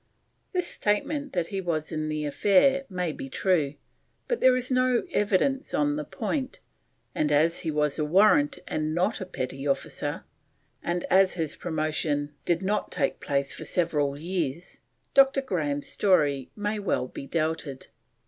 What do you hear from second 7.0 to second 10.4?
and as he was a warrant and not petty officer,